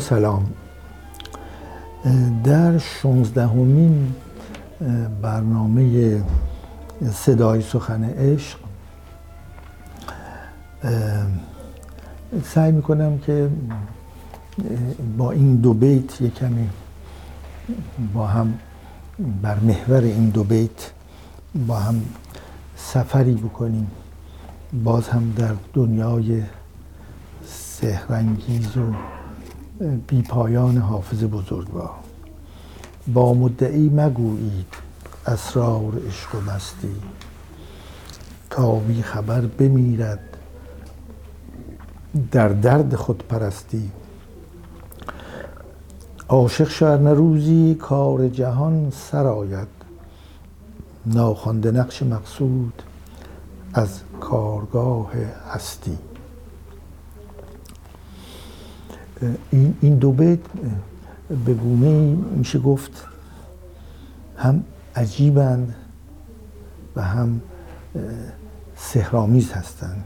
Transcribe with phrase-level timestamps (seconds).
[0.00, 0.46] سلام.
[2.44, 4.12] در شونزدهمین
[5.22, 6.22] برنامه
[7.12, 8.58] صدای سخن عشق
[12.44, 13.50] سعی می‌کنم که
[15.18, 16.68] با این دو بیت یک کمی
[18.14, 18.54] با هم
[19.42, 20.90] بر محور این دو بیت
[21.66, 22.02] با هم
[22.76, 23.90] سفری بکنیم.
[24.84, 26.42] باز هم در دنیای
[27.46, 28.92] سهرنگیز و
[29.80, 31.90] بی پایان حافظ بزرگوار.
[33.14, 34.74] با مدعی مگویید
[35.26, 36.96] اسرار عشق و مستی.
[38.50, 40.20] تا بی خبر بمیرد
[42.32, 43.90] در درد خود پرستی
[46.28, 49.68] عاشق شهر روزی کار جهان سرآید
[51.06, 52.82] ناخوانده نقش مقصود
[53.74, 55.12] از کارگاه
[55.50, 55.98] هستی.
[59.50, 60.38] این, این دو بیت
[61.46, 63.06] به گونه میشه گفت
[64.36, 64.64] هم
[64.96, 65.74] عجیبند
[66.96, 67.40] و هم
[68.76, 70.04] سهرامیز هستند.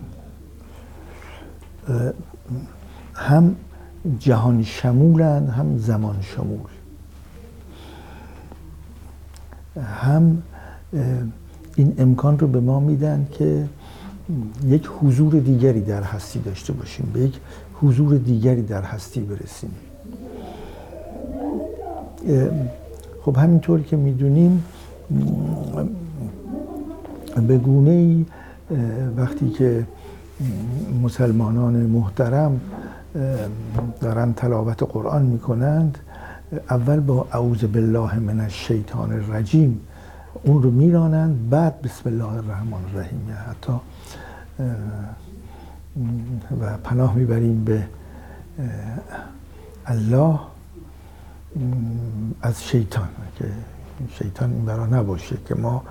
[3.14, 3.56] هم
[4.18, 6.70] جهان شمولند هم زمان شمول.
[9.82, 10.42] هم
[11.76, 13.68] این امکان رو به ما میدن که
[14.66, 17.40] یک حضور دیگری در هستی داشته باشیم به یک
[17.82, 19.70] حضور دیگری در هستی برسیم.
[23.22, 24.64] خب همینطور که می‌دونیم
[27.48, 28.24] به گونه ای
[29.16, 29.86] وقتی که
[31.02, 32.60] مسلمانان محترم
[34.00, 35.98] دارن تلاوت قرآن می‌کنند
[36.70, 39.80] اول با اعوذ بالله من الشیطان الرجیم
[40.44, 43.20] اون رو میرانند بعد بسم الله الرحمن الرحیم
[43.50, 43.72] حتی
[46.60, 47.84] و پناه می‌بریم به
[49.86, 50.38] الله
[52.42, 53.08] از شیطان.
[53.38, 53.44] که
[54.18, 55.82] شیطان این برا نباشه که ما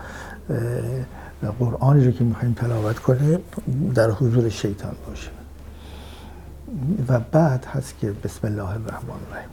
[1.59, 3.39] قرآنی رو که می‌خوایم تلاوت کنیم
[3.95, 5.29] در حضور شیطان باشه.
[7.07, 9.49] و بعد هست که بسم الله الرحمن الرحیم.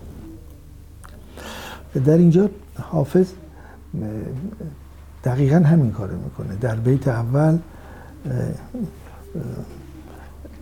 [2.04, 2.50] در اینجا
[2.80, 3.26] حافظ
[5.24, 6.56] دقیقا همین کارو می‌کنه.
[6.56, 7.58] در بیت اول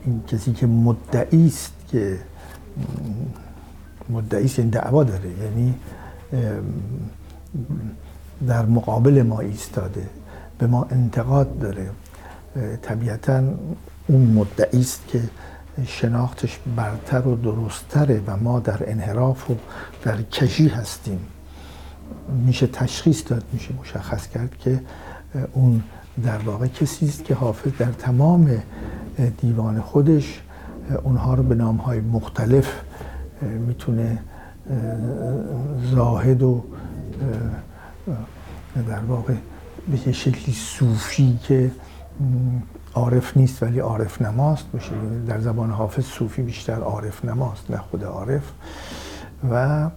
[0.04, 2.18] این کسی که مدعی است که
[4.10, 5.74] مدعی است این یعنی دعوا داره یعنی
[8.46, 10.08] در مقابل ما ایستاده
[10.58, 11.90] به ما انتقاد داره.
[12.82, 13.42] طبیعتا
[14.08, 15.22] اون مدعی است که
[15.86, 19.54] شناختش برتر و درستتره و ما در انحراف و
[20.04, 21.20] در کشی هستیم.
[22.46, 24.80] میشه تشخیص داد میشه مشخص کرد که
[25.52, 25.82] اون
[26.24, 28.62] در واقع کسی است که حافظ در تمام
[29.40, 30.42] دیوان خودش
[31.02, 32.80] اونها رو به نامهای مختلف
[33.42, 34.18] می‌تونه
[35.94, 36.64] زاهد و
[38.88, 39.34] در واقع
[39.88, 41.70] به شکلی صوفی که
[42.94, 44.90] عارف نیست ولی عارف نماست باشه.
[45.26, 48.52] در زبان حافظ صوفی بیشتر عارف نماست نه خود عارف.
[49.50, 49.90] و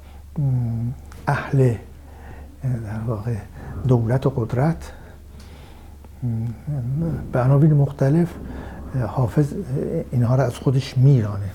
[1.28, 1.76] اهل
[2.64, 3.36] در واقع
[3.88, 4.92] دولت و قدرت
[7.32, 8.30] به عناوین مختلف
[9.08, 9.54] حافظ
[10.12, 11.50] اینها را از خودش میرانه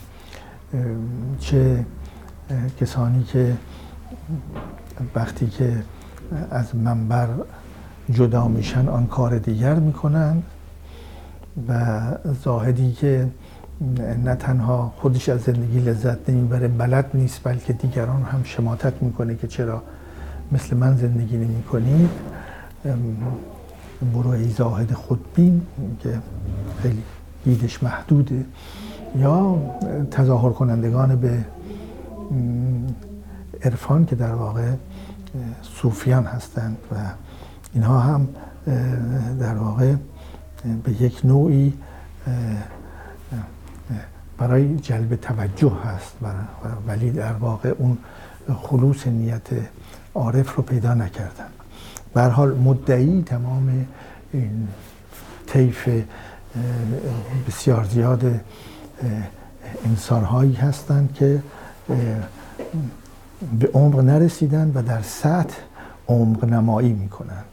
[1.39, 1.85] چه
[2.81, 3.57] کسانی که
[5.15, 5.83] وقتی که
[6.51, 7.29] از منبر
[8.11, 10.43] جدا میشن آن کار دیگر می‌کنن
[11.69, 12.01] و
[12.45, 13.29] زاهدی که
[14.25, 19.47] نه تنها خودش از زندگی لذت نمی‌بره بلد نیست بلکه دیگران هم شماتت می‌کنه که
[19.47, 19.83] چرا
[20.53, 21.63] مثل من زندگی نمی
[24.01, 25.67] کنید برو ای زاهد خودبین
[26.03, 26.19] که
[26.83, 27.03] خیلی
[27.45, 28.45] دیدش محدوده.
[29.17, 29.59] یا
[30.11, 31.45] تظاهر کنندگان به
[33.65, 34.73] عرفان که در واقع
[35.63, 36.97] صوفیان هستند و
[37.75, 38.29] اینها هم
[39.41, 39.95] در واقع
[40.85, 41.73] به یک نوعی
[44.39, 46.17] برای جلب توجه هست
[46.87, 47.99] ولی در واقع اون
[48.63, 49.49] خلوص نیت
[50.15, 51.60] عارف رو پیدا نکردن.
[52.15, 53.87] به حال مدعی تمام
[54.33, 54.69] این
[55.47, 55.89] طیف
[57.49, 58.41] بسیار زیاد
[59.85, 61.43] انسانهایی هستند که
[63.59, 65.57] به عمق نرسیدن و در سطح
[66.09, 67.45] عمق نمایی می‌کنند.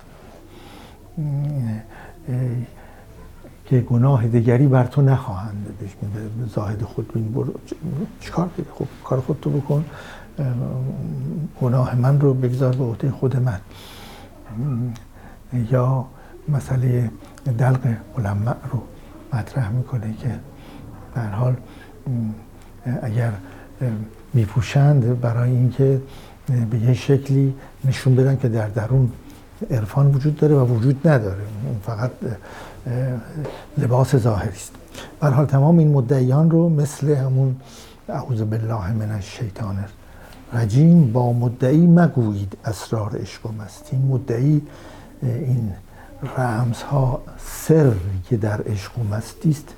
[3.65, 5.92] که گناه دیگری بر تو نخواهند بهش
[6.56, 7.53] زاهد خود بین برو.
[8.19, 9.86] چیکار خب کار خودتو بکن.
[11.62, 13.60] گناه من رو بگذار به عهده خود من.
[15.72, 16.06] یا
[16.50, 17.12] مسئله
[17.58, 17.80] دلق
[18.18, 18.82] علماء رو
[19.34, 20.40] مطرح می‌کنه که
[21.16, 21.56] به حال
[23.02, 23.32] اگر
[24.34, 26.02] میپوشند برای اینکه
[26.72, 27.56] به یه شکلی
[27.86, 29.12] نشون بدن که در درون
[29.72, 31.42] عرفان وجود داره و وجود نداره.
[31.66, 32.12] اون فقط
[33.78, 34.72] لباس ظاهری است.
[35.20, 37.56] بر حال تمام این مدعیان رو مثل همون
[38.10, 39.78] اعوذ بالله من الشیطان
[40.54, 44.62] رجیم با مدعی مگویید اسرار عشق و مستی مدعی
[45.24, 45.74] این
[46.38, 47.94] رمزها سر
[48.30, 49.74] که در عشق و مستی است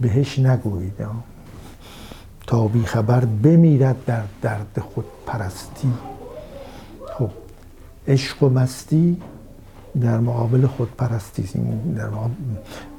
[0.00, 1.06] بهش نگویید.
[2.46, 5.92] تا بی خبر بمیرد در درد خود پرستی
[7.18, 7.30] خب
[8.08, 9.22] عشق و مستی
[10.00, 11.42] در مقابل خود پرستی
[11.96, 12.08] در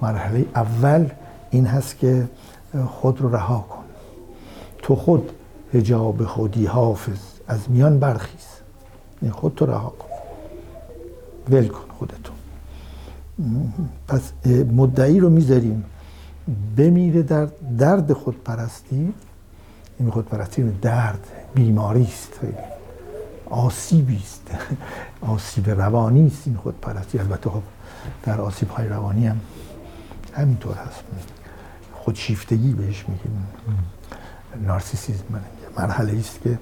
[0.02, 1.10] مرحله اول
[1.52, 2.30] این هست که
[2.88, 3.84] خود رو رها کن.
[4.82, 5.32] تو خود
[5.74, 7.20] هجاب خودی حافظ.
[7.48, 8.48] از میان برخیز.
[9.22, 10.10] این خود تو رها کن.
[11.50, 12.34] ول کن خودتو.
[14.08, 14.32] پس
[14.72, 15.86] مدعی رو می‌ذاریم.
[16.78, 19.14] بمیره در درد خودپرستی.
[20.00, 22.40] این خودپرستی درد بیماری است.
[23.50, 24.52] آسیبی است.
[25.34, 27.20] آسیب روانی است این خودپرستی.
[27.20, 27.62] البته خب
[28.24, 29.40] در آسیب های روانی هم
[30.34, 31.04] همینطور هست.
[31.94, 33.48] خودشیفتگی بهش میگیم.
[34.68, 35.59] نارسیسیزم.
[35.80, 36.58] مرحله است که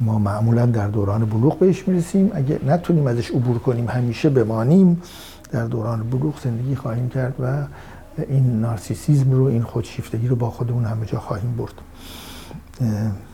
[0.00, 2.30] ما معمولا در دوران بلوغ بهش می‌رسیم.
[2.34, 5.02] اگه نتونیم ازش عبور کنیم همیشه بمانیم
[5.50, 7.64] در دوران بلوغ زندگی خواهیم کرد و
[8.28, 11.74] این نارسیسیزم رو این خودشیفتگی رو با خودمون همه جا خواهیم برد.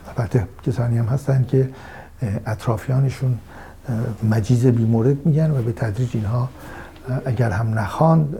[0.07, 1.69] البته کسانی هم هستن که
[2.45, 3.37] اطرافیانشون
[4.29, 6.49] مجیز بیمورد میگن و به تدریج اینها
[7.25, 8.37] اگر هم نخواند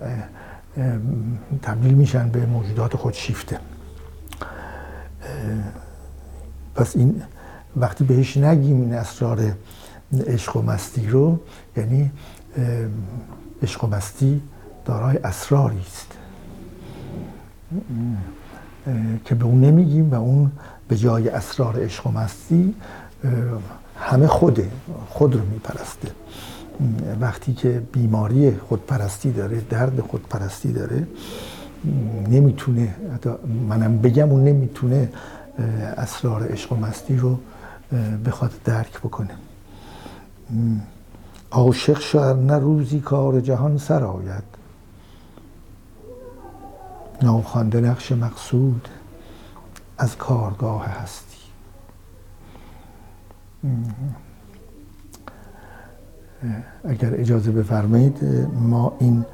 [1.62, 3.60] تبدیل میشن به موجودات خودشیفته.
[6.78, 7.22] پس این
[7.78, 9.54] وقتی بهش نگیم این اسرار
[10.28, 11.40] عشق و مستی رو
[11.78, 12.12] یعنی
[13.64, 14.42] عشق و مستی
[14.86, 16.12] دارای اسراری است.
[19.26, 20.52] که به اون نمیگیم و اون
[20.88, 22.76] به جای اسرار عشق و مستی
[24.00, 24.72] همه خوده
[25.10, 26.08] خود رو میپرسته.
[27.20, 31.08] وقتی که بیماری خودپرستی داره درد خودپرستی داره
[32.30, 32.96] نمی‌تونه
[33.70, 35.10] منم بگم اون نمی‌تونه
[35.98, 37.39] اسرار عشق و مستی رو
[38.25, 39.36] بخواد درک بکنه.
[41.51, 44.44] عاشق شعر نه روزی کار جهان سر آید.
[47.21, 48.88] ناخوانده نقش مقصود
[49.98, 51.38] از کارگاه هستی.
[56.83, 58.24] اگر اجازه بفرمایید
[58.54, 59.25] ما این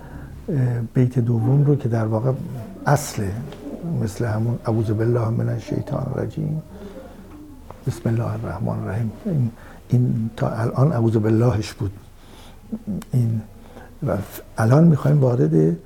[0.94, 2.32] بیت دوم رو که در واقع
[2.86, 3.24] اصل
[4.02, 6.62] مثل همون اعوذ بالله من الشیطان الرجیم.
[7.88, 9.12] بسم الله الرحمن الرحیم.
[9.26, 9.52] این,
[9.90, 11.92] این تا الان اعوذ باللهش بود.
[13.12, 13.42] این
[14.08, 14.18] و
[14.58, 15.78] الان می‌خوایم وارد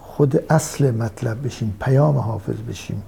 [0.00, 3.02] خود اصل مطلب بشیم پیام حافظ بشیم.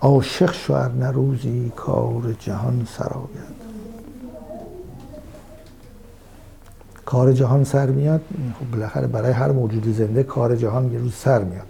[0.00, 3.60] عاشق شوهر نروزی کار جهان سراید
[7.04, 8.20] کار جهان سر میاد.
[8.60, 11.66] خب بالاخره برای هر موجود زنده کار جهان یه روز سر میاد.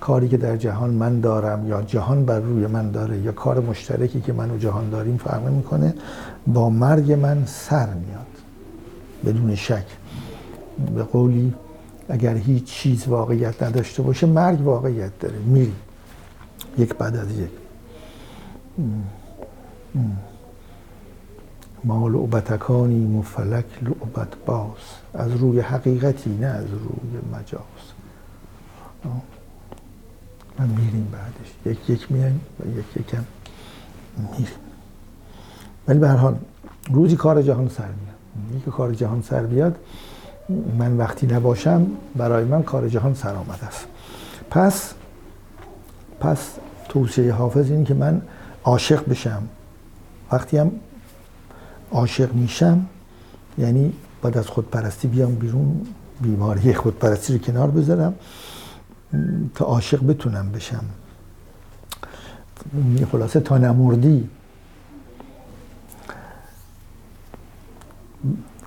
[0.00, 4.20] کاری که در جهان من دارم یا جهان بر روی من داره یا کار مشترکی
[4.20, 5.94] که من و جهان داریم فرق می‌کنه
[6.46, 8.26] با مرگ من سر میاد.
[9.24, 9.86] بدون شک.
[10.94, 11.54] به قولی
[12.08, 15.38] اگر هیچ چیز واقعیت نداشته باشه مرگ واقعیت داره.
[15.38, 15.72] میری.
[16.78, 17.50] یک بعد از یک.
[21.84, 24.76] ما لعبتکانی مفلک لعبت باز.
[25.14, 27.60] از روی حقیقتی نه از روی مجاز.
[30.60, 31.78] و میریم بعدش.
[31.78, 33.24] یک یک میایم و یک یکم
[34.32, 34.46] میریم.
[35.88, 36.36] ولی به هر حال
[36.90, 38.60] روزی کار جهان سر میاد.
[38.60, 39.76] یکی کار جهان سر بیاد
[40.78, 41.86] من وقتی نباشم
[42.16, 43.86] برای من کار جهان سر آمده است.
[44.50, 44.94] پس
[46.20, 46.38] پس
[46.88, 48.22] توصیه حافظ این که من
[48.64, 49.42] عاشق بشم.
[50.32, 50.72] وقتی هم
[51.92, 52.86] عاشق میشم
[53.58, 55.86] یعنی بعد از خودپرستی بیام بیرون
[56.20, 58.14] بیماری خودپرستی رو کنار بذارم.
[59.54, 60.84] تا عاشق بتونم بشم.
[63.12, 64.28] خلاصه تا نمردی.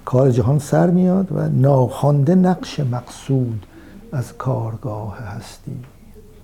[0.05, 3.65] کار جهان سر میاد و ناخوانده نقش مقصود
[4.11, 5.79] از کارگاه هستی.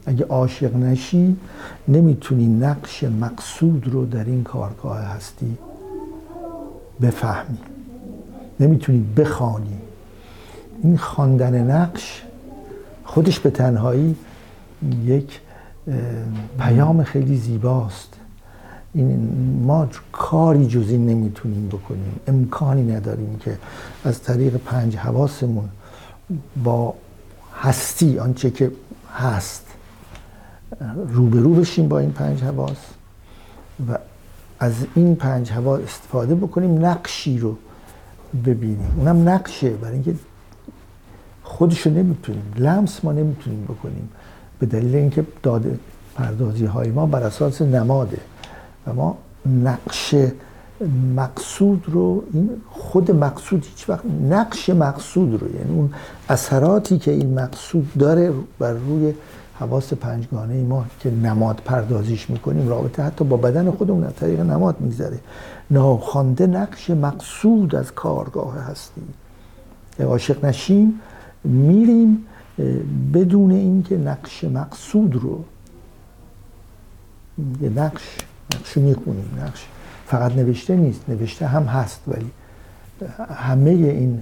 [0.05, 1.37] اگه عاشق نشی
[1.87, 5.57] نمی‌تونی نقش مقصود رو در این کارگاه هستی
[7.01, 7.57] بفهمی.
[8.59, 9.77] نمی‌تونی بخوانی.
[10.83, 12.23] این خواندن نقش
[13.09, 14.15] خودش به تنهایی
[15.05, 15.39] یک
[16.59, 18.13] پیام خیلی زیباست.
[18.93, 19.29] این
[19.65, 22.19] ما کاری جز این نمی‌تونیم بکنیم.
[22.27, 23.57] امکانی نداریم که
[24.05, 25.69] از طریق پنج حواسمون
[26.63, 26.93] با
[27.55, 28.71] هستی آنچه که
[29.15, 29.65] هست
[31.07, 32.77] روبرو بشیم با این پنج حواس
[33.89, 33.97] و
[34.59, 37.57] از این پنج هوا استفاده بکنیم نقشی رو
[38.45, 38.93] ببینیم.
[38.97, 40.15] اونم نقشه برای اینکه
[41.49, 44.09] خودش رو نمی‌تونیم لمس ما نمی‌تونیم بکنیم.
[44.59, 45.79] به دلیل اینکه داده
[46.15, 48.17] پردازی های ما بر اساس نماده.
[48.87, 49.17] و ما
[49.63, 50.15] نقش
[51.15, 55.93] مقصود رو این خود مقصود هیچ وقت نقش مقصود رو یعنی اون
[56.29, 59.13] اثراتی که این مقصود داره بر روی
[59.59, 64.75] حواس پنجگانه ما که نماد پردازیش می‌کنیم رابطه حتی با بدن خودمون از طریق نماد
[64.79, 65.19] میگذره.
[65.71, 69.01] ناخوانده نقش مقصود از کارگاه هستی
[70.03, 71.01] عاشق نشیم
[71.43, 72.25] میریم
[73.13, 75.43] بدون اینکه نقش مقصود رو
[77.61, 78.17] یه نقش
[78.55, 79.39] نقش می‌خونیم.
[79.45, 79.65] نقش
[80.07, 82.31] فقط نوشته نیست نوشته هم هست ولی
[83.35, 84.21] همه این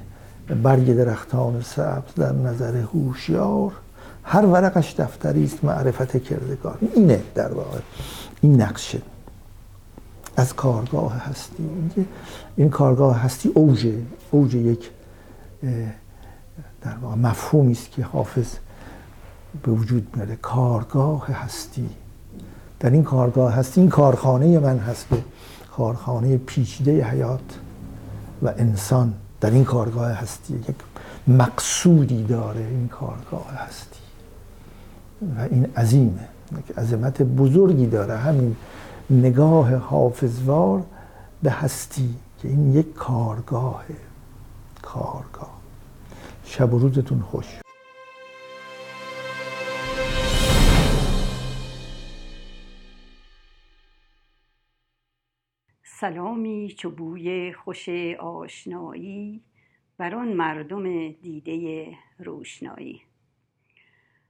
[0.63, 3.71] برگ درختان سبز در نظر هوشیار
[4.23, 6.77] هر ورقش دفتری است معرفت کردگار.
[6.95, 7.79] اینه در واقع.
[8.41, 9.01] این نقشه.
[10.37, 11.69] از کارگاه هستی.
[12.55, 13.87] این کارگاه هستی اوج
[14.31, 14.89] اوج یک
[16.87, 18.55] در واقع مفهومی است که حافظ
[19.63, 20.35] به وجود میاره.
[20.35, 21.89] کارگاه هستی.
[22.79, 25.07] در این کارگاه هستی این کارخانه من هست
[25.77, 27.59] کارخانه پیچیده حیات
[28.41, 30.53] و انسان در این کارگاه هستی.
[30.53, 30.75] یک
[31.27, 33.99] مقصودی داره این کارگاه هستی.
[35.37, 36.27] و این عظیمه.
[36.57, 38.17] یک عظمت بزرگی داره.
[38.17, 38.55] همین
[39.09, 40.83] نگاه حافظوار
[41.43, 43.83] به هستی که این یک کارگاه
[44.81, 45.56] کارگاه.
[46.49, 47.45] شب و روزتون خوش.
[55.83, 57.89] سلامی چو بوی خوش
[58.19, 59.43] آشنایی
[59.97, 61.87] بر آن مردم دیده
[62.19, 63.01] روشنایی.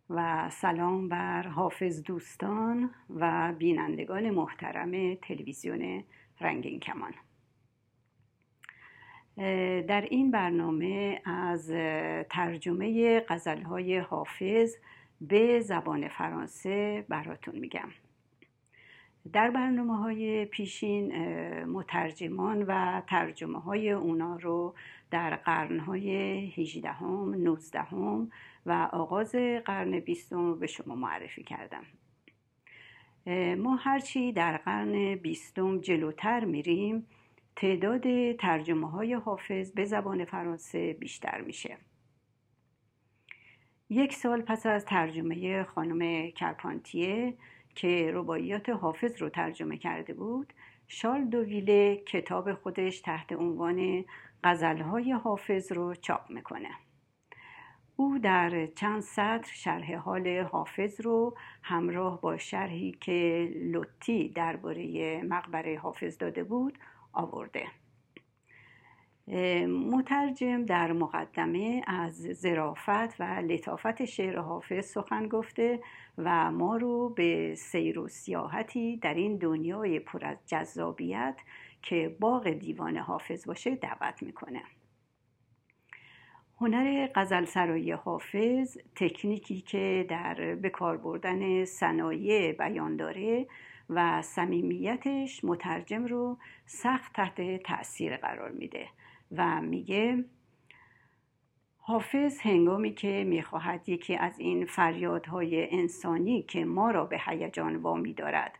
[0.09, 6.03] و سلام بر حافظ دوستان و بینندگان محترم تلویزیون
[6.41, 7.13] رنگین کمان.
[9.87, 11.69] در این برنامه از
[12.29, 14.75] ترجمه غزلهای حافظ
[15.21, 17.89] به زبان فرانسه براتون میگم.
[19.33, 21.13] در برنامه های پیشین
[21.63, 24.75] مترجمان و ترجمه های اونا رو
[25.11, 26.11] در قرن های
[26.47, 28.31] 18 هم، 19 هم
[28.65, 31.83] و آغاز قرن بیستم به شما معرفی کردم.
[33.57, 37.07] ما هرچی در قرن بیستم جلوتر میریم
[37.57, 41.77] تعداد ترجمه های حافظ به زبان فرانسه بیشتر میشه.
[43.89, 47.33] یک سال پس از ترجمه خانم کرپانتیه
[47.75, 50.53] که رباعیات حافظ رو ترجمه کرده بود
[50.87, 54.05] شال دوویله کتاب خودش تحت عنوان
[54.43, 56.71] غزلهای حافظ رو چاپ می‌کنه.
[57.95, 65.79] او در چند سطر شرح حال حافظ رو همراه با شرحی که لطی درباره مقبره
[65.79, 66.77] حافظ داده بود
[67.17, 67.67] آورده.
[69.67, 75.79] مترجم در مقدمه از زرافت و لطافت شعر حافظ سخن گفته
[76.17, 81.39] و ما رو به سیر و سیاحتی در این دنیای پر از جذابیت
[81.81, 84.61] که باغ دیوان حافظ باشه دعوت می‌کنه.
[86.61, 93.47] هنر غزل سرایی حافظ تکنیکی که در بکار بردن صنایع بیان داره
[93.89, 98.87] و صمیمیتش مترجم رو سخت تحت تاثیر قرار میده
[99.31, 100.25] و میگه
[101.77, 108.13] حافظ هنگامی که می‌خواهد یکی از این فریادهای انسانی که ما را به هیجان وامی
[108.13, 108.57] دارد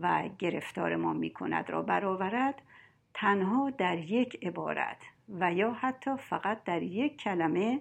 [0.00, 2.62] و گرفتار ما می‌کند را برآورد
[3.14, 7.80] تنها در یک عبارت و یا حتی فقط در یک کلمه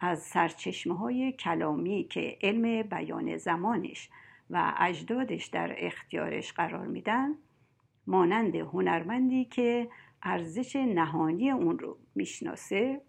[0.00, 4.10] از سرچشمه های کلامی که علم بیان زمانش
[4.50, 7.34] و اجدادش در اختیارش قرار میدن
[8.06, 9.88] مانند هنرمندی که
[10.22, 13.00] ارزش نهانی اون رو می‌شناسه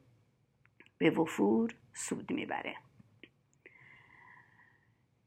[0.97, 2.75] به وفور سود می‌بره.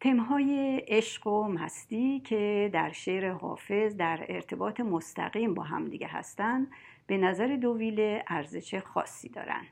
[0.01, 6.67] تمهای عشق و مستی که در شعر حافظ در ارتباط مستقیم با همدیگه هستن
[7.07, 9.67] به نظر دوویله ارزش خاصی دارن.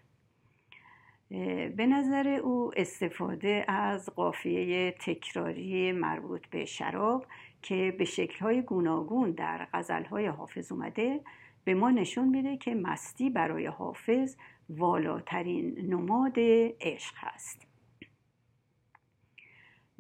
[1.77, 7.27] به نظر او استفاده از قافیه تکراری مربوط به شراب
[7.63, 11.21] که به شکلهای گوناگون در غزلهای حافظ اومده
[11.65, 14.37] به ما نشون میده که مستی برای حافظ
[14.69, 16.35] والاترین نماد
[16.81, 17.67] عشق هست.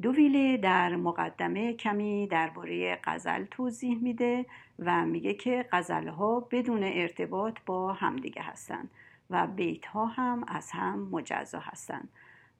[0.02, 4.46] دوویله در مقدمه کمی درباره غزل توضیح میده
[4.78, 8.90] و میگه که غزلها بدون ارتباط با همدیگه هستند.
[9.32, 12.08] و بیت ها هم از هم مجزا هستند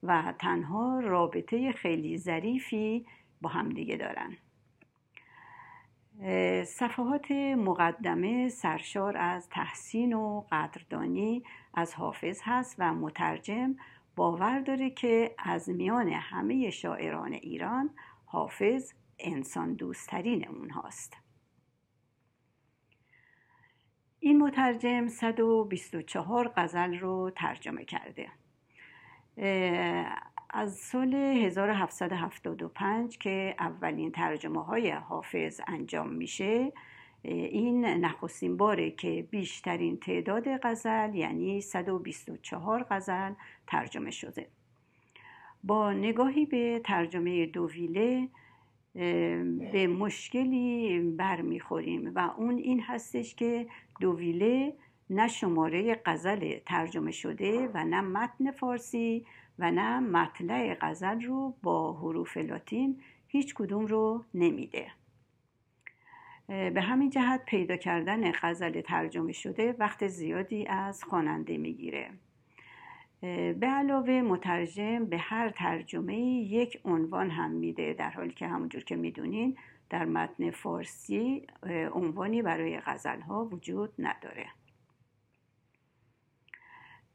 [0.03, 3.05] و تنها رابطه خیلی ظریفی
[3.41, 4.37] با همدیگه دارن.
[6.65, 13.75] صفحات مقدمه سرشار از تحسین و قدردانی از حافظ هست و مترجم
[14.15, 17.89] باور داره که از میان همه شاعران ایران
[18.25, 20.69] حافظ انسان دوستترین اون
[24.25, 28.29] این مترجم 124 غزل رو ترجمه کرده.
[30.49, 36.73] از سال 1775 که اولین ترجمه های حافظ انجام میشه
[37.21, 43.33] این نخستین باره که بیشترین تعداد غزل یعنی 124 غزل
[43.67, 44.47] ترجمه شده.
[45.63, 48.29] با نگاهی به ترجمه دوویله
[49.71, 53.67] به مشکلی برمیخوریم و اون این هستش که
[53.99, 54.73] دوویله
[55.09, 59.25] نه شماره غزل ترجمه شده و نه متن فارسی
[59.59, 64.87] و نه مطلع غزل رو با حروف لاتین هیچ کدوم رو نمیده.
[66.47, 72.09] به همین جهت پیدا کردن غزل ترجمه شده وقت زیادی از خواننده می‌گیره.
[73.59, 78.95] به علاوه مترجم به هر ترجمه یک عنوان هم میده در حالی که همونجور که
[78.95, 79.57] می‌دونین
[79.93, 81.47] در متن فارسی
[81.93, 84.45] عنوانی برای غزل ها وجود نداره.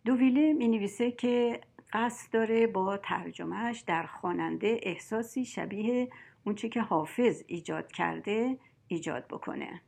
[0.04, 1.60] دوویله می نویسه که
[1.92, 6.10] قصد داره با ترجمهش در خواننده احساسی شبیه
[6.44, 8.58] اونچه که حافظ ایجاد کرده
[8.88, 9.82] ایجاد بکنه.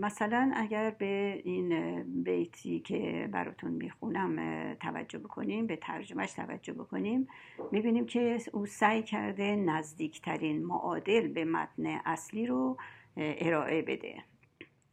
[0.00, 7.28] مثلا اگر به این بیتی که براتون می‌خونم توجه بکنیم به ترجمهش توجه بکنیم
[7.72, 12.76] می‌بینیم که او سعی کرده نزدیکترین معادل به متن اصلی رو
[13.16, 14.22] ارائه بده.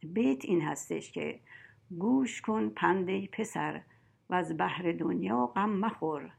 [0.02, 1.40] بیت این هستش که
[1.98, 3.80] گوش کن پنده پسر
[4.30, 6.32] و از بحر دنیا غم مخور.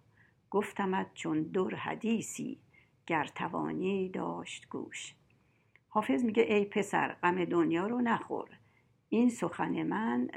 [0.49, 2.59] گفتمت چون دور حدیثی
[3.07, 5.15] گر توانی داشت گوش.
[5.95, 8.49] حافظ میگه ای پسر غم دنیا رو نخور.
[9.09, 10.29] این سخن من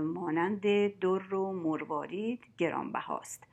[0.00, 0.60] مانند
[0.98, 3.46] در و مروارید گرانبهاست.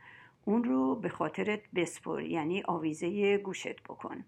[0.46, 4.26] اون رو به خاطرت بسپر یعنی آویزه گوشت بکن.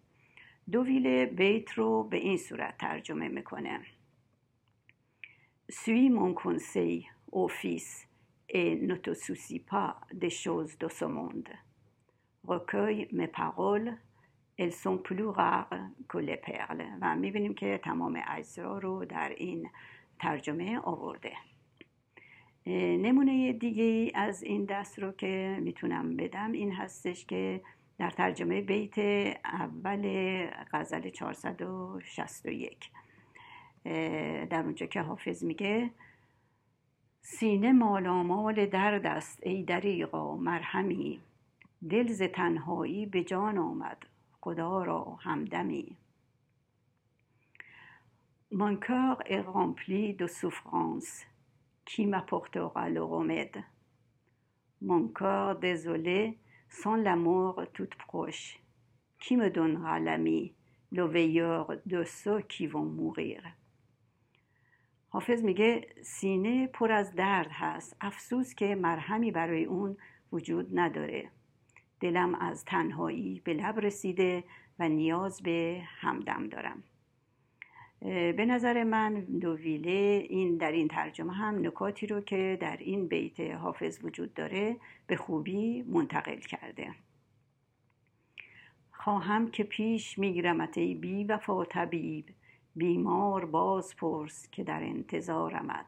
[0.71, 3.79] دوویل بیت رو به این صورت ترجمه می‌کنه.
[5.71, 8.07] سوی mon conseil au fils
[8.49, 10.87] et ne te soucie pas des choses de
[14.57, 16.87] rares que les perles.
[17.01, 19.69] و می‌بینیم که تمام اجزا رو در این
[20.19, 21.33] ترجمه آورده.
[22.97, 27.61] نمونه دیگه از این دست رو که می‌تونم بدم این هستش که
[27.97, 28.97] در ترجمه بیت
[29.43, 32.89] اول غزل 461
[34.49, 35.89] در اونجا که حافظ میگه
[37.21, 41.19] سینه مالامال درد است ای دریغا مرهمی
[41.89, 43.97] دل ز تنهایی به جان آمد
[44.45, 45.97] خدا را همدمی
[48.51, 51.11] Mon cœur est rempli de souffrance
[51.89, 53.59] qui m'apportera le remède.
[54.89, 56.37] Mon cœur désolé
[56.69, 58.59] sans l'amour tout proche
[59.19, 60.53] qui me donnera l'ami,
[60.91, 63.41] le veilleur de ceux qui vont mourir.
[65.09, 69.97] حافظ میگه سینه پر از درد هست افسوس که مرهمی برای اون
[70.31, 71.31] وجود نداره
[71.99, 74.43] دلم از تنهایی به لب رسیده
[74.79, 76.83] و نیاز به همدم دارم.
[78.01, 83.39] به نظر من دوویله این در این ترجمه هم نکاتی رو که در این بیت
[83.39, 84.77] حافظ وجود داره
[85.07, 86.91] به خوبی منتقل کرده.
[88.91, 92.25] خواهم که پیش میگیرمت ای بی وفا طبیب
[92.75, 95.85] بیمار باز پرس که در انتظارمد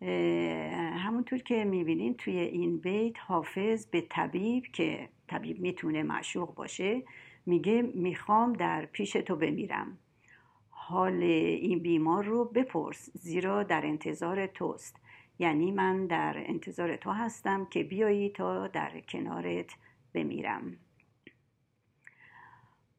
[0.00, 7.02] همونطور که می‌بینین توی این بیت حافظ به طبیب که طبیب می‌تونه معشوق باشه
[7.46, 9.98] میگه می‌خوام در پیش تو بمیرم.
[10.70, 14.96] حال این بیمار رو بپرس زیرا در انتظار توست.
[15.38, 19.70] یعنی من در انتظار تو هستم که بیایی تا در کنارت
[20.14, 20.76] بمیرم.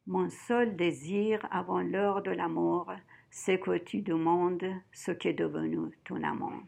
[0.08, 2.90] Mon seul désir avant l'heure de la mort,
[3.30, 6.60] c'est que tu demandes ce qui est devenu ton amant.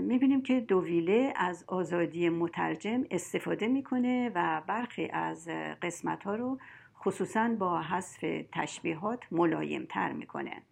[0.00, 5.48] می‌بینیم که دوویله از آزادی مترجم استفاده می‌کنه و برخی از
[5.82, 6.58] قسمت ها رو
[6.96, 10.62] خصوصا با حذف تشبیهات ملایم تر می‌کنه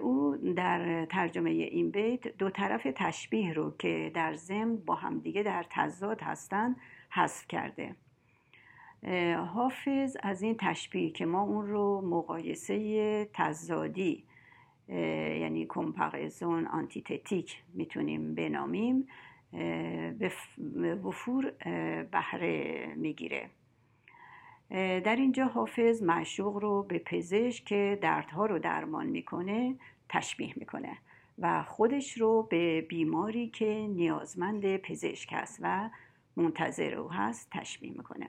[0.00, 5.66] او در ترجمه این بیت دو طرف تشبیه رو که در ضمن با همدیگه در
[5.70, 6.76] تضاد هستند
[7.10, 7.96] حذف کرده.
[9.54, 14.24] حافظ از این تشبیه که ما اون رو مقایسه تضادی
[15.40, 19.08] یعنی کمپارزون آنتیتتیک می‌تونیم بنامیم
[20.58, 21.50] به وفور
[22.12, 23.50] بهره می‌گیره.
[25.04, 29.76] در اینجا حافظ معشوق رو به پزشک که دردها رو درمان می‌کنه
[30.08, 30.96] تشبیه می‌کنه
[31.38, 35.90] و خودش رو به بیماری که نیازمند پزشک است و
[36.36, 38.28] منتظر او هست تشبیه می‌کنه.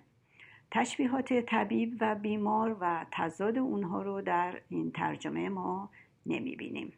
[0.72, 5.90] تشبیهات طبیب و بیمار و تضاد اونها رو در این ترجمه ما
[6.26, 6.94] نمی‌بینیم.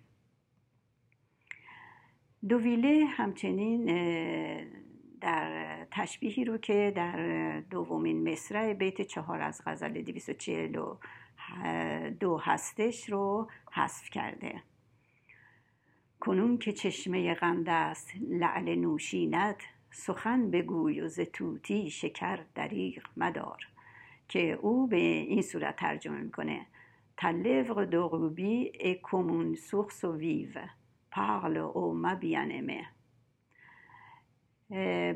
[2.49, 3.85] دوویله همچنین
[5.21, 14.09] در تشبیهی رو که در دومین مصرع بیت چهار از غزل 242 هستش رو حذف
[14.09, 14.63] کرده.
[16.19, 23.67] کنون که چشمه غمد است لعل نوشینت سخن بگوی و زتوتی شکر دریغ مدار.
[24.27, 26.65] که او به این صورت ترجمه می‌کنه.
[27.17, 30.49] تلفق دوغوبی ای کمون سوخس و ویو
[31.11, 32.85] پارل او مبینمه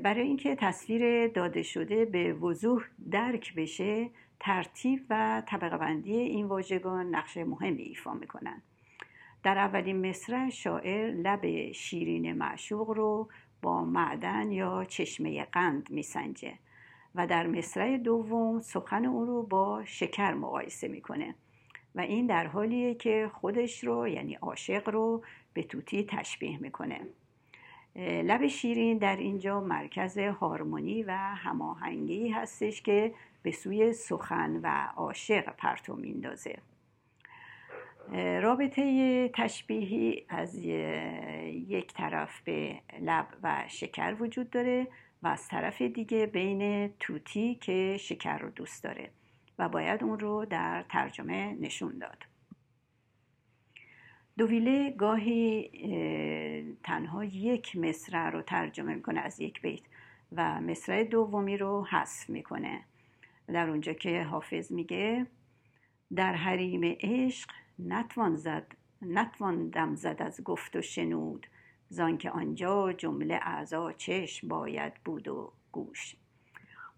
[0.03, 7.15] برای اینکه تصویر داده شده به وضوح درک بشه ترتیب و طبقه بندی این واژگان
[7.15, 8.61] نقش مهمی ایفا می‌کنن
[9.43, 13.29] در اولین مصرع شاعر لب شیرین معشوق رو
[13.61, 16.53] با معدن یا چشمه قند میسنجه
[17.15, 21.35] و در مصرع دوم سخن او رو با شکر مقایسه می‌کنه.
[21.97, 27.01] و این در حالیه که خودش رو یعنی عاشق رو به توتی تشبیه می‌کنه.
[27.99, 35.55] لب شیرین در اینجا مرکز هارمونی و هماهنگی هستش که به سوی سخن و عاشق
[35.55, 36.57] پرتو میندازه.
[38.41, 40.55] رابطه تشبیهی از
[41.67, 44.87] یک طرف به لب و شکر وجود داره
[45.23, 49.09] و از طرف دیگه بین توتی که شکر رو دوست داره.
[49.59, 52.23] و باید اون رو در ترجمه نشون داد.
[54.37, 55.69] دوویله گاهی
[56.83, 59.81] تنها یک مصرع رو ترجمه می‌کنه از یک بیت
[60.31, 62.83] و مصرع دومی رو حذف می‌کنه.
[63.47, 65.27] در اونجا که حافظ میگه
[66.15, 71.47] در حریم عشق نتوان زد نتوان دم زد از گفت و شنود
[71.89, 76.15] زان که آنجا جمله اعضا چشم باید بود و گوش.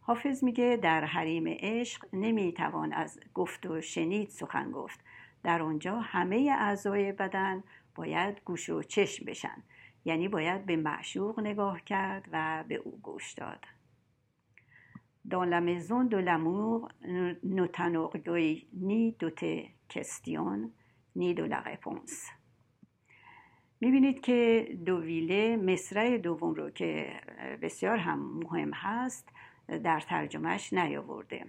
[0.10, 5.00] حافظ میگه در حریم عشق نمی‌توان از گفت و شنید سخن گفت.
[5.44, 7.64] در آنجا همه اعضای بدن
[7.96, 9.64] باید گوش و چشم بشن.
[10.06, 13.66] یعنی باید به معشوق نگاه کرد و به او گوش داد.
[15.28, 16.90] Dans la maison de l'amour,
[17.56, 17.94] nous t'en
[18.90, 19.60] ni de tes
[19.94, 20.72] questions,
[21.16, 22.32] ni de la réponse.
[23.82, 27.22] می‌بینید که دوویله مصرع دوم رو که
[27.62, 29.30] بسیار هم مهم هست
[29.84, 31.46] در ترجمهش نیاورده.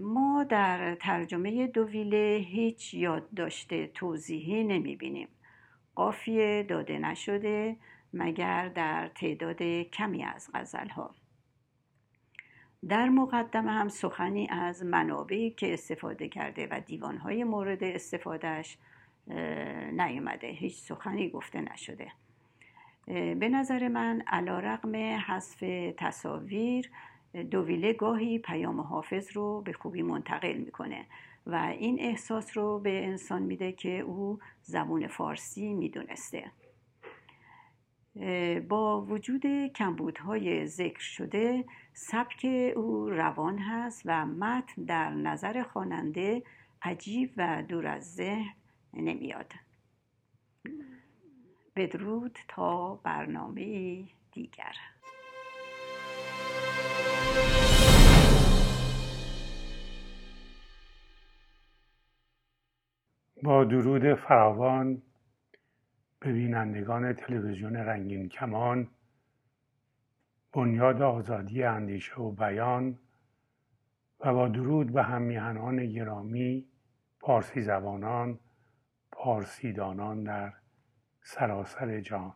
[0.00, 5.28] ما در ترجمه دوویله هیچ یادداشت توضیحی نمی‌بینیم.
[5.94, 7.76] قافیه داده نشده
[8.12, 11.14] مگر در تعداد کمی از غزلها.
[12.88, 18.78] در مقدمه هم سخنی از منابعی که استفاده کرده و دیوانهای مورد استفادهش
[19.92, 20.46] نیومده.
[20.46, 22.12] هیچ سخنی گفته نشده.
[23.06, 25.64] به نظر من علا رقم حذف
[25.96, 26.90] تصاویر
[27.50, 31.06] دوویله گاهی پیام حافظ رو به خوبی منتقل می‌کنه
[31.46, 36.50] و این احساس رو به انسان میده که او زبون فارسی می‌دونسته.
[38.68, 46.42] با وجود کمبودهای ذکر شده سبک او روان هست و متن در نظر خواننده
[46.82, 48.54] عجیب و دور از ذهن
[48.94, 49.52] نمیاد.
[51.76, 54.74] بدرود تا برنامه دیگر.
[63.42, 65.02] با درود فراوان
[66.20, 68.88] به بینندگان تلویزیون رنگین کمان
[70.52, 72.98] بنیاد آزادی اندیشه و بیان
[74.20, 75.22] و با درود به هم
[75.86, 76.66] گرامی
[77.20, 78.38] پارسی زبانان
[79.12, 80.52] پارسیدانان در
[81.22, 82.32] سراسر جان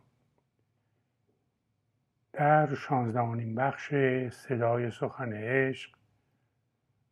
[2.33, 3.93] در شانزدهمین بخش
[4.29, 5.91] صدای سخن عشق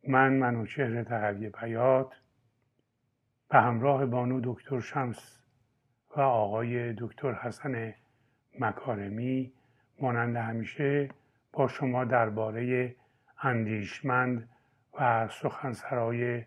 [0.08, 2.20] من منوچهر تقوی بیات
[3.48, 5.42] به همراه بانو دکتر شمس
[6.16, 7.94] و آقای دکتر حسن
[8.60, 9.52] مکارمی
[10.00, 11.08] مانند همیشه
[11.52, 12.94] با شما درباره
[13.42, 14.48] اندیشمند
[15.00, 16.44] و سخنسرای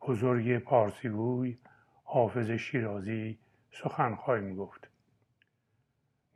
[0.00, 1.58] بزرگ پارسیگوی
[2.04, 3.38] حافظ شیرازی
[3.70, 4.90] سخن خواهیم گفت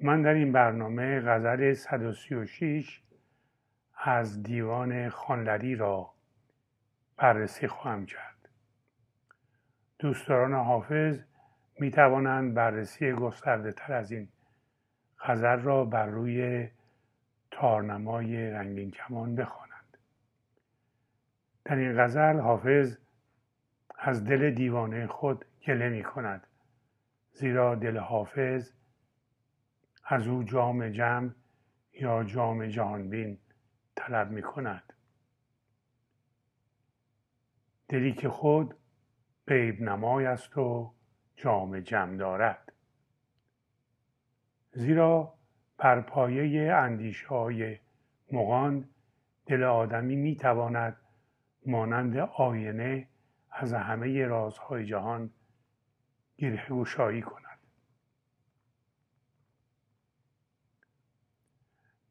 [0.00, 3.02] من در این برنامه غزل 136
[4.04, 6.10] از دیوان خانلری را
[7.16, 8.48] بررسی خواهم کرد.
[9.98, 11.20] دوستداران حافظ
[11.78, 14.28] می توانند بررسی گسترده تر از این
[15.20, 16.68] غزل را بر روی
[17.50, 19.98] تارنمای رنگین کمان بخوانند.
[21.64, 22.96] در این غزل حافظ
[23.98, 26.46] از دل دیوانه خود گله می کند
[27.34, 28.72] زیرا دل حافظ
[30.04, 31.30] از او جام جمع
[31.92, 33.38] یا جام جهانبین
[33.96, 34.92] طلب می کند.
[37.88, 38.74] دلی که خود
[39.46, 40.94] غیب نمای است و
[41.36, 42.72] جام جمع دارد.
[44.72, 45.34] زیرا
[45.78, 47.78] بر پایه اندیشه های
[48.32, 48.88] مغان
[49.46, 50.96] دل آدمی می تواند
[51.66, 53.08] مانند آینه
[53.50, 55.30] از همه رازهای جهان
[56.38, 57.58] گره گشایی کند.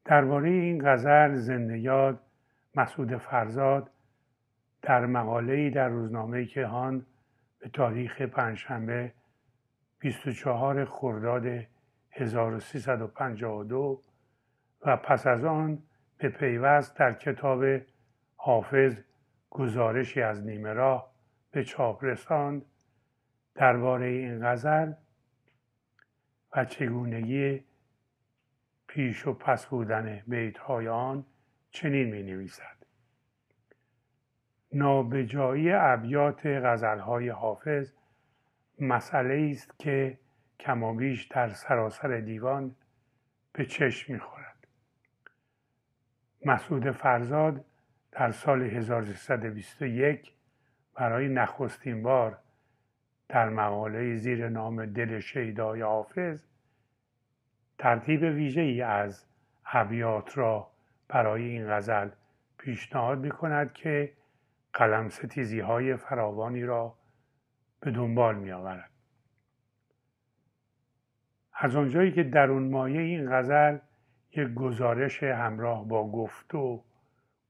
[0.04, 2.20] درباره این غزل زنده یاد
[2.74, 3.90] مسعود فرزاد
[4.82, 7.06] در مقاله‌ای در روزنامه کهان
[7.58, 9.12] به تاریخ پنجشنبه
[9.98, 11.66] 24 خرداد
[12.10, 14.00] 1352
[14.86, 15.82] و پس از آن
[16.18, 17.64] به پیوست در کتاب
[18.36, 19.00] حافظ
[19.50, 21.10] گزارشی از نیمه راه
[21.50, 22.62] به چاپ رساند
[23.54, 24.92] درباره این غزل
[26.56, 27.64] و چگونگی
[28.86, 31.24] پیش و پس بودن بیتهای آن
[31.70, 32.76] چنین می نویسد
[34.72, 37.92] نابجایی ابیات غزلهای حافظ
[38.80, 40.18] مسئله است که
[40.60, 42.76] کمابیش در سراسر دیوان
[43.52, 44.66] به چشم می‌خورد.
[46.46, 47.64] مسعود فرزاد
[48.12, 50.32] در سال 1321
[50.94, 52.38] برای نخستین بار
[53.28, 56.44] در مقاله زیر نام دل شیدای حافظ
[57.78, 59.26] ترتیب ویژه ای از
[59.72, 60.70] ابیات را
[61.08, 62.08] برای این غزل
[62.58, 64.12] پیشنهاد می کند که
[64.72, 66.94] قلم ستیزی های فراوانی را
[67.80, 68.90] به دنبال می آورد.
[71.52, 73.78] از آنجایی که در اون مایه این غزل
[74.32, 76.84] یک گزارش همراه با گفت و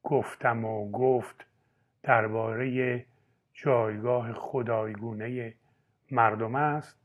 [0.03, 1.47] گفتم و گفت
[2.03, 3.07] درباره
[3.53, 5.55] جایگاه خدایگونه
[6.11, 6.99] مردم است.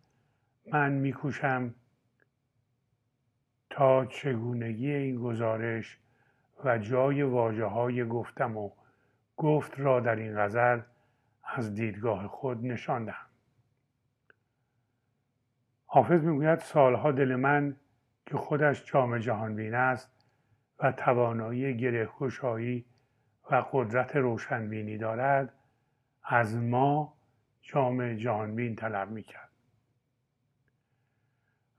[0.71, 1.75] من میکوشم
[3.69, 5.99] تا چگونگی این گزارش
[6.63, 8.71] و جای واجه های گفتم و
[9.37, 10.81] گفت را در این غزل
[11.43, 13.25] از دیدگاه خود نشان دهم.
[15.85, 17.75] حافظ می‌گوید سالها دل من
[18.25, 20.11] که خودش جام جهان بین است
[20.79, 22.09] و توانایی گره
[23.51, 25.53] و قدرت روشنبینی دارد
[26.23, 27.18] از ما
[27.61, 29.49] جام جهانبین طلب می‌کرد.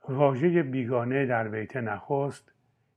[0.09, 2.53] واژه بیگانه در بیت نخست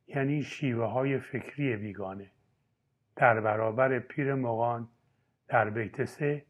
[0.07, 2.31] یعنی شیوه های فکری بیگانه.
[3.15, 4.89] در برابر پیر مغان
[5.47, 6.45] در بیت سه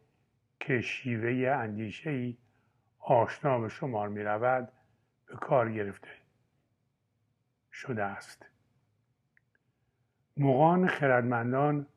[0.60, 2.38] که شیوه اندیشه ای
[3.00, 4.72] آشنا به شمار می رود
[5.26, 6.10] به کار گرفته
[7.72, 8.46] شده است.
[10.38, 11.88] مغان خردمندان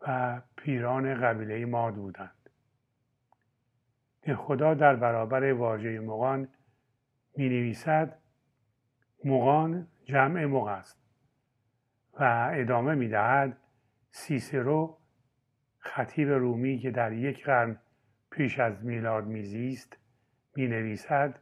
[0.00, 2.33] و پیران قبیله ماد بودند.
[4.32, 6.48] خدا در برابر واژه مغان
[7.36, 8.18] می نویسد
[9.24, 11.00] مغان جمع مغ است
[12.20, 13.56] و ادامه می دهد
[14.10, 14.98] سیسرو
[15.78, 17.78] خطیب رومی که در یک قرن
[18.30, 19.96] پیش از میلاد میزیست
[20.56, 21.38] می نویسد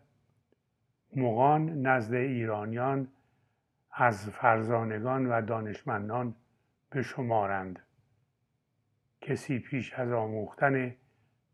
[1.17, 3.09] مغان نزد ایرانیان
[3.93, 6.35] از فرزانگان و دانشمندان
[6.91, 7.79] به شمارند.
[9.21, 10.95] کسی پیش از آموختن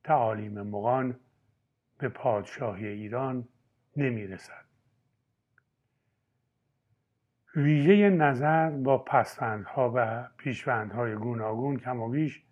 [0.04, 1.20] تعالیم مغان
[1.98, 3.48] به پادشاهی ایران
[3.96, 4.64] نمی رسد.
[7.56, 12.42] ویژه نظر با پسفندها و پیشوندهای گوناگون کم و بیش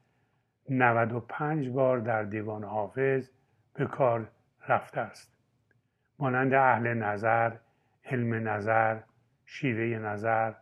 [0.70, 3.30] 95 بار در دیوان حافظ
[3.74, 4.30] به کار
[4.68, 5.36] رفته است
[6.18, 7.56] مانند اهل نظر
[8.04, 9.00] علم نظر
[9.44, 10.52] شیوه نظر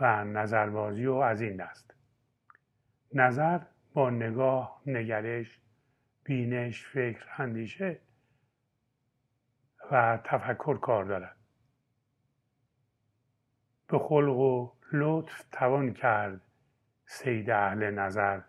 [0.00, 1.94] و نظربازی و از این دست
[3.14, 3.60] نظر
[3.94, 5.59] با نگاه نگرش
[6.24, 8.00] بینش فکر اندیشه
[9.90, 11.36] و تفکر کار دارد.
[13.88, 16.40] به خلق و لطف توان کرد
[17.06, 18.40] سید اهل نظر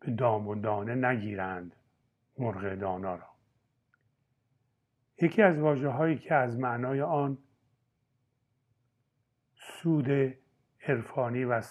[0.00, 1.76] به دام و دانه نگیرند
[2.38, 3.28] مرغ دانا را.
[5.22, 7.38] یکی از واجه هایی که از معنای آن
[9.54, 10.34] سود
[10.88, 11.62] عرفانی و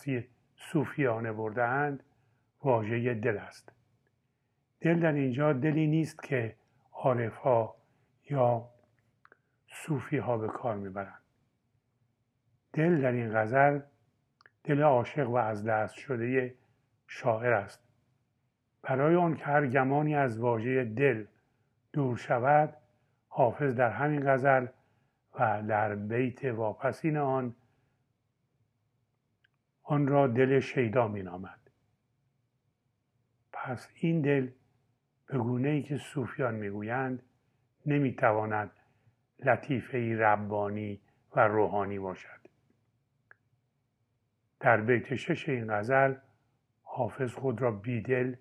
[0.56, 2.04] صوفیانه بردهاند
[2.64, 3.72] واژه دل است.
[4.84, 6.56] دل در اینجا دلی نیست که
[6.92, 7.76] عارف ها
[8.30, 8.70] یا
[9.68, 11.22] صوفی ها به کار می‌برند.
[12.74, 13.80] دل در این غزل
[14.64, 16.56] دل عاشق و از دست شده
[17.08, 17.84] شاعر است.
[18.82, 21.26] برای آن که هر گمانی از واژه دل
[21.94, 22.78] دور شود
[23.28, 24.68] حافظ در همین غزل
[25.40, 27.56] و در بیت واپسین آن
[29.84, 31.60] آن را دل شیدا می نامد
[33.54, 34.50] پس این دل
[35.38, 37.24] گونه ای که صوفیان می‌گویند
[37.86, 38.72] نمی‌تواند
[39.40, 41.02] لطیفه ربانی
[41.36, 42.48] و روحانی باشد.
[44.60, 46.16] در بیت شش این غزل
[46.84, 48.36] حافظ خود را بیدل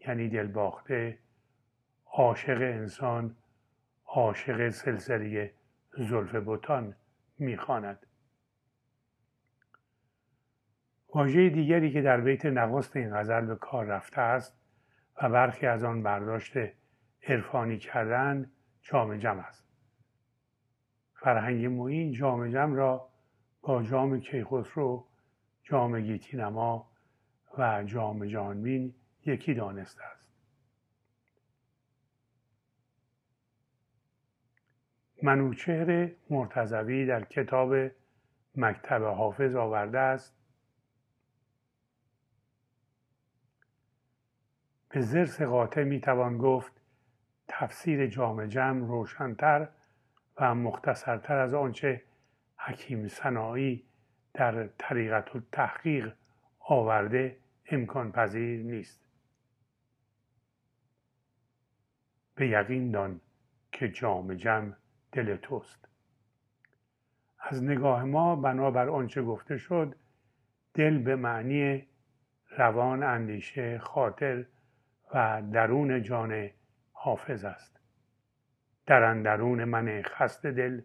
[0.00, 1.18] یعنی دل باخته
[2.06, 3.36] عاشق انسان
[4.06, 5.54] عاشق سلسله
[5.98, 6.94] زلف بوتان
[7.38, 8.06] می‌خواند.
[11.14, 14.55] واژه دیگری که در بیت نخست این غزل به کار رفته است
[15.22, 16.56] و برخی از آن برداشت
[17.22, 18.50] عرفانی کردن
[18.82, 19.66] جام جم است.
[21.14, 23.08] فرهنگ موین جام جم را
[23.62, 25.06] با جام کیخسرو
[25.62, 26.90] جام گیتی نما
[27.58, 28.94] و جام جانبین
[29.26, 30.26] یکی دانسته است.
[35.22, 37.74] منوچهر مرتضوی در کتاب
[38.56, 40.35] مکتب حافظ آورده است.
[44.96, 46.72] به زرس قاطع می‌توان گفت
[47.48, 49.68] تفسیر جام جم روشنتر
[50.36, 52.02] و مختصرتر از آنچه
[52.56, 53.84] حکیم سنایی
[54.34, 56.12] در طریقت تحقیق
[56.58, 59.00] آورده امکان پذیر نیست.
[62.34, 63.20] به یقین دان
[63.72, 64.76] که جام جم
[65.12, 65.88] دل توست.
[67.38, 69.94] از نگاه ما بنابر آنچه گفته شد
[70.74, 71.86] دل به معنی
[72.58, 74.46] روان اندیشه خاطر
[75.14, 76.50] و درون جان
[76.92, 77.80] حافظ است.
[78.86, 80.82] در اندرون من خست دل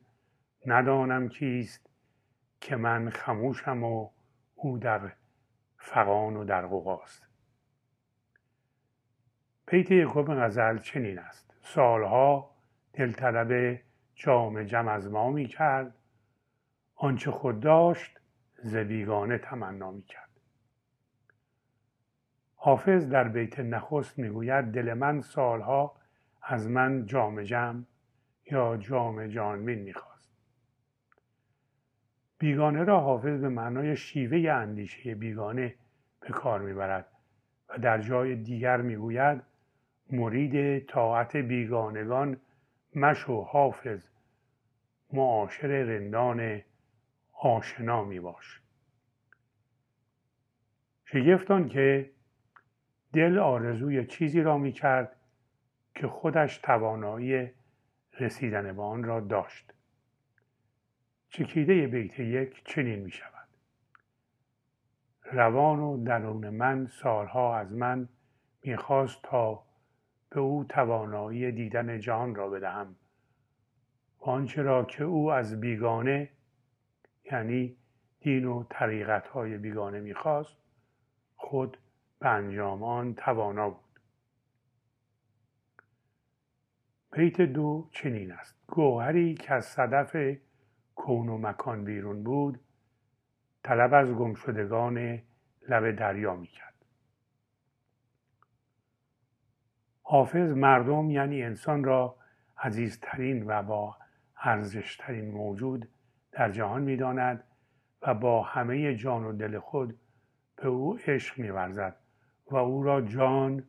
[0.66, 1.90] ندانم کیست
[2.62, 4.10] که من خموشم و
[4.56, 5.12] او در
[5.78, 7.28] فقان و در غقاست
[9.68, 11.54] بیت یکم غزل چنین است.
[11.62, 12.56] سالها
[12.94, 13.82] دلطلب
[14.16, 15.96] جام جم از ما می کرد
[16.96, 18.20] آنچه خود داشت
[18.64, 20.31] ز بیگانه تمنا می کرد
[22.64, 25.96] حافظ در بیت نخست می‌گوید دل من سالها
[26.42, 27.86] از من جام جم
[28.52, 30.32] یا جام جانبین می‌خواست.
[32.38, 35.76] بیگانه را حافظ به معنای شیوه اندیشه بیگانه
[36.20, 37.08] به کار می‌برد
[37.70, 39.42] و در جای دیگر می‌گوید
[40.12, 42.38] مرید طاعت بیگانگان
[42.96, 44.08] مشو حافظ
[45.14, 46.62] معاشر رندان
[47.32, 48.62] آشنا میباش.
[51.06, 52.12] شگفتان که
[53.14, 55.16] دل آرزوی چیزی را می کرد
[55.96, 57.52] که خودش توانایی
[58.20, 59.74] رسیدن به آن را داشت.
[61.30, 63.48] چکیده بیت یک چنین می شود
[65.24, 68.10] روان و درون من سالها از من
[68.64, 69.64] می‌خواست تا
[70.30, 72.96] به او توانایی دیدن جهان را بدهم.
[74.20, 76.30] و آنچه را که او از بیگانه
[77.32, 77.78] یعنی
[78.22, 80.58] دین و طریقت های بیگانه می‌خواست
[81.36, 81.78] خود
[82.22, 84.00] به انجام آن توانا بود.
[87.12, 88.56] بیت دو چنین است.
[88.68, 90.38] گوهری که از صدف
[90.96, 92.60] کون و مکان بیرون بود
[93.64, 95.22] طلب از گمشدگان
[95.70, 96.86] لب دریا می‌کرد.
[100.04, 102.16] حافظ مردم یعنی انسان را
[102.58, 103.98] عزیزترین و با
[104.38, 105.90] ارزشترین موجود
[106.32, 107.44] در جهان می‌داند
[108.02, 110.00] و با همه جان و دل خود
[110.56, 112.01] به او عشق میورزد.
[112.52, 113.64] و او را جان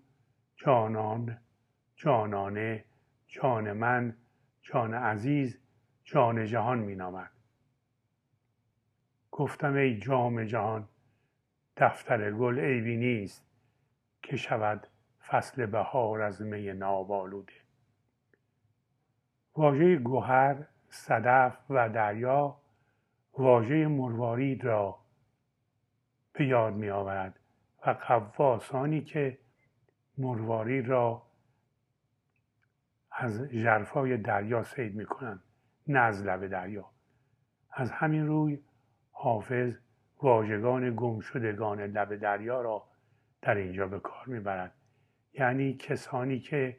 [0.56, 1.38] جانان
[1.96, 2.84] جانانه
[3.26, 4.16] جان من
[4.62, 5.58] جان عزیز
[6.04, 7.30] جان جهان می نامد.
[9.30, 10.88] گفتم ای جام جهان
[11.76, 13.46] دفتر گل عیبی نیست
[14.22, 14.86] که شود
[15.26, 17.52] فصل بهار از می نابالوده
[19.56, 22.60] واژه گوهر صدف و دریا
[23.38, 24.98] واژه مروارید را
[26.32, 27.38] به یاد می آورد
[27.86, 29.38] و قواسانی که
[30.18, 31.22] مرواری را
[33.10, 35.42] از جرفای دریا سید می‌کنند
[35.88, 36.90] نه از لب دریا.
[37.70, 38.62] از همین روی
[39.10, 39.78] حافظ
[40.22, 42.88] واژگان گمشدگان لب دریا را
[43.42, 44.74] در اینجا به کار می‌برد.
[45.32, 46.76] یعنی کسانی که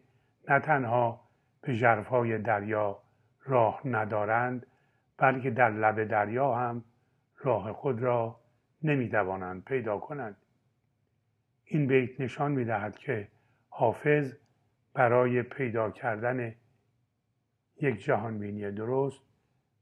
[0.49, 1.29] نه تنها
[1.61, 3.03] به جرفای دریا
[3.43, 4.67] راه ندارند
[5.17, 6.83] بلکه در لب دریا هم
[7.37, 8.39] راه خود را
[8.83, 10.37] نمی‌توانند پیدا کنند.
[11.65, 13.27] این بیت نشان می دهد که
[13.69, 14.33] حافظ
[14.93, 16.55] برای پیدا کردن
[17.81, 19.21] یک جهانبینی درست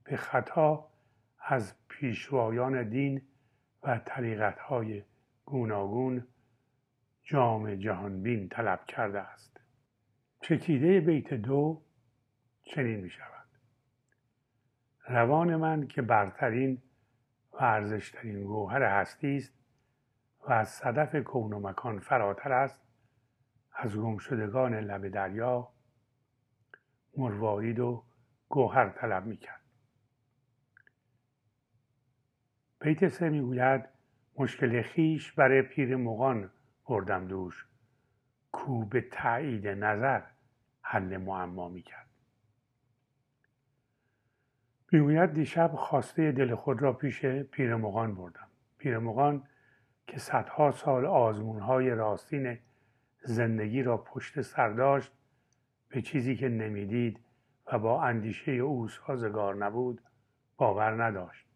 [0.03, 0.91] به خطا
[1.39, 3.21] از پیشوایان دین
[3.83, 5.03] و طریقتهای
[5.45, 6.27] گوناگون
[7.23, 9.59] جام جهانبین طلب کرده است.
[10.41, 11.81] چکیده بیت دو
[12.63, 13.47] چنین می شود
[15.07, 16.81] روان من که برترین
[17.53, 19.60] و ارزشترین گوهر هستی است
[20.47, 22.81] و از صدف کون و مکان فراتر است
[23.73, 25.67] از گمشدگان لب دریا
[27.17, 28.03] مروارید و
[28.49, 29.61] گوهر طلب می‌کرد.
[32.79, 33.85] بیت سه می‌گوید
[34.37, 36.51] مشکل خیش برای پیر مغان
[36.85, 37.65] بردم دوش.
[38.51, 40.21] کو به تایید نظر
[40.81, 42.07] حل معما می‌کرد.
[44.91, 48.47] می‌گوید دیشب خواسته دل خود را پیش پیرمغان بردم.
[48.77, 49.43] پیرمغان
[50.11, 52.57] که صدها سال آزمونهای راستین
[53.23, 55.11] زندگی را پشت سر داشت
[55.89, 57.19] به چیزی که نمی‌دید
[57.71, 60.01] و با اندیشه او سازگار نبود
[60.57, 61.47] باور نداشت.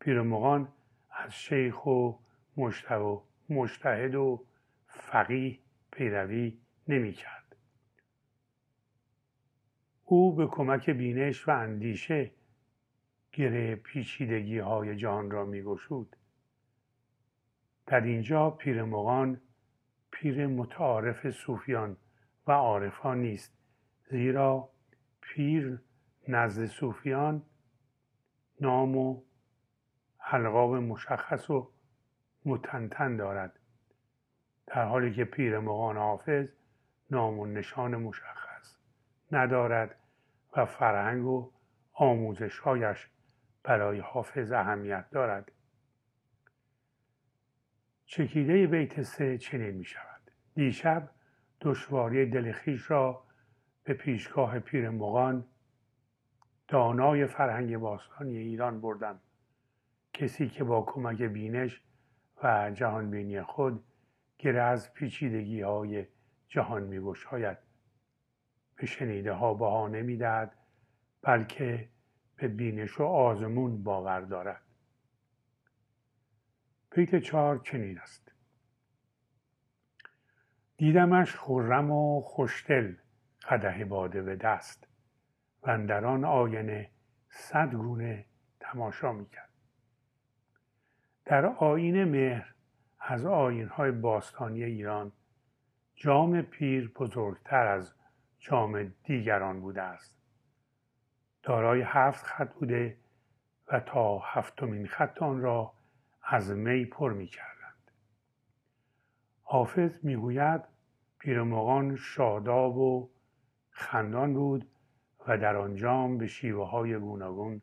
[0.00, 0.68] پیرمغان
[1.10, 2.12] از شیخ و
[3.48, 4.46] مشتهد و
[4.86, 5.58] فقیه
[5.92, 7.56] پیروی نمی‌کرد.
[10.04, 12.30] او به کمک بینش و اندیشه
[13.32, 16.16] گره پیچیدگی های جهان را میگشود.
[17.86, 19.40] در اینجا پیرمغان
[20.10, 21.96] پیر متعارف صوفیان
[22.46, 23.58] و عارفان نیست
[24.10, 24.68] زیرا
[25.20, 25.80] پیر
[26.28, 27.42] نزد صوفیان
[28.60, 29.22] نام و
[30.20, 31.70] القاب مشخص و
[32.44, 33.58] متنتن دارد.
[34.66, 36.48] در حالی که پیر مغان حافظ
[37.10, 38.76] نام و نشان مشخص
[39.32, 39.94] ندارد
[40.56, 41.52] و فرهنگ و
[41.92, 43.10] آموزشهایش
[43.62, 45.52] برای حافظ اهمیت دارد.
[48.06, 51.10] چکیده بیت سه چنین می شود دیشب
[51.60, 53.22] دشواری دلخیش را
[53.84, 55.44] به پیشگاه پیر مغان
[56.68, 59.20] دانای فرهنگ باستانی ایران بردم.
[60.12, 61.82] کسی که با کمک بینش
[62.42, 63.84] و جهانبینی خود
[64.38, 66.06] گره از پیچیدگی های
[66.48, 67.58] جهان می گشاید
[68.76, 70.18] به شنیده ها بها نمی
[71.22, 71.88] بلکه
[72.36, 74.65] به بینش و آزمون باور دارد.
[76.96, 78.32] بیت چهار چنین است.
[80.76, 82.94] دیدمش خرم و خوشدل
[83.48, 84.88] قده باده به دست
[85.62, 86.90] و در آن آینه
[87.28, 88.24] صد گونه
[88.60, 89.50] تماشا می‌کرد.
[91.24, 92.54] در آین مهر
[93.00, 93.26] از
[93.70, 95.12] های باستانی ایران
[95.94, 97.94] جام پیر بزرگتر از
[98.38, 100.16] جام دیگران بوده است.
[101.42, 102.96] دارای هفت خط بوده
[103.68, 105.75] و تا هفتمین خط آن را
[106.28, 107.90] از می پر می کردند.
[109.42, 110.62] حافظ می‌گوید
[111.18, 113.10] پیرمغان شاداب و
[113.70, 114.70] خندان بود
[115.26, 117.62] و در آن جام به شیوه های گوناگون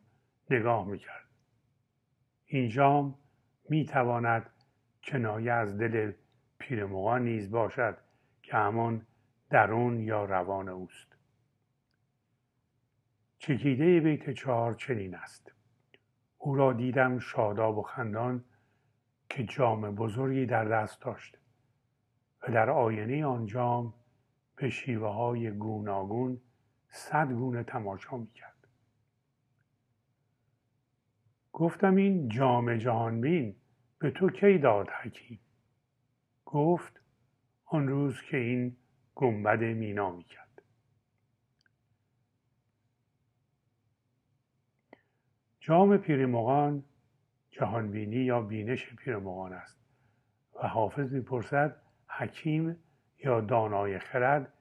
[0.50, 1.28] نگاه می کرد.
[2.46, 3.18] این جام
[3.68, 4.50] می تواند
[5.02, 6.12] کنایه از دل
[6.58, 7.98] پیرمغان نیز باشد
[8.42, 9.06] که همان
[9.50, 11.16] درون یا روان اوست
[13.38, 15.52] چکیده بیت چهار چنین است
[16.38, 18.44] او را دیدم شاداب و خندان
[19.34, 21.38] که جام بزرگی در دست داشت
[22.42, 23.94] و در آینه آن جام
[24.56, 26.40] به شیوه های گوناگون
[26.88, 28.68] صد گونه تماشا می‌کرد.
[31.52, 33.56] گفتم این جام جهانبین
[33.98, 35.40] به تو کی داد حکیم؟
[36.46, 37.00] گفت
[37.64, 38.76] آن روز که این
[39.14, 40.62] گنبد مینا می‌کرد.
[45.60, 46.84] جام پیرمغان
[47.54, 49.78] جهانبینی یا بینش پیرمغان است
[50.54, 51.76] و حافظ می‌پرسد
[52.06, 52.76] حکیم
[53.24, 54.52] یا دانای خرد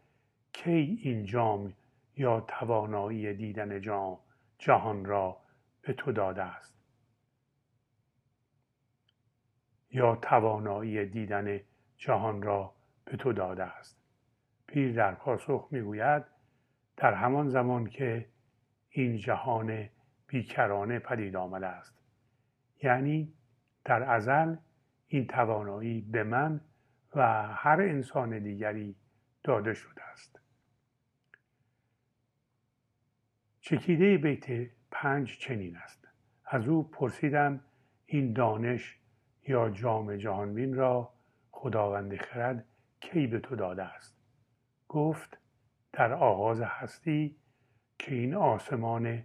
[0.53, 1.73] کی این جام
[2.17, 4.19] یا توانایی دیدن جام
[4.57, 5.37] جهان را
[5.81, 6.75] به تو داده است؟
[9.91, 11.59] یا توانایی دیدن
[11.97, 12.73] جهان را
[13.05, 13.97] به تو داده است؟
[14.67, 16.23] پیر در پاسخ می‌گوید
[16.97, 18.29] در همان زمان که
[18.89, 19.89] این جهان
[20.27, 22.02] بیکرانه پدید آمده است.
[22.83, 23.33] یعنی
[23.85, 24.55] در ازل
[25.07, 26.61] این توانایی به من
[27.15, 28.95] و هر انسان دیگری
[29.43, 30.39] داده شده است.
[33.59, 36.07] چکیده بیت پنج چنین است.
[36.45, 37.61] از او پرسیدم
[38.05, 38.99] این دانش
[39.47, 41.13] یا جام جهانبین را
[41.51, 42.65] خداوند خرد
[42.99, 44.17] کی به تو داده است؟
[44.87, 45.37] گفت
[45.93, 47.35] در آغاز هستی
[47.99, 49.23] که این آسمان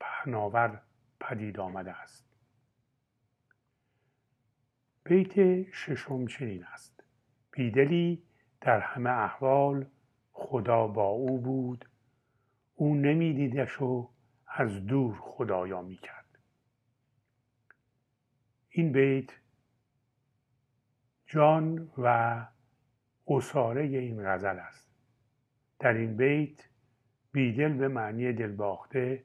[0.00, 0.82] پهناور
[1.20, 2.31] پدید آمده است.
[5.04, 7.04] بیت ششم چنین است.
[7.50, 8.22] بیدلی
[8.60, 9.86] در همه احوال
[10.32, 11.88] خدا با او بود.
[12.74, 14.10] او نمیدیدش و
[14.46, 16.38] از دور خدایا می‌کرد.
[18.70, 19.30] این بیت
[21.26, 22.46] جان و
[23.26, 24.92] اصاره این غزل است.
[25.78, 26.68] در این بیت
[27.32, 29.24] بیدل به معنی دلباخته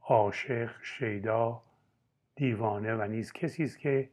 [0.00, 1.62] عاشق شیدا
[2.34, 4.10] دیوانه و نیز کسی است که